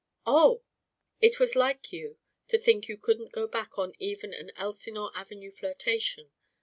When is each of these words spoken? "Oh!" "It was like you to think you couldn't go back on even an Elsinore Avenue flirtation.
"Oh!" 0.25 0.63
"It 1.19 1.39
was 1.39 1.55
like 1.55 1.93
you 1.93 2.17
to 2.47 2.57
think 2.57 2.87
you 2.89 2.97
couldn't 2.97 3.31
go 3.31 3.45
back 3.45 3.77
on 3.77 3.93
even 3.99 4.33
an 4.33 4.49
Elsinore 4.55 5.11
Avenue 5.13 5.51
flirtation. 5.51 6.31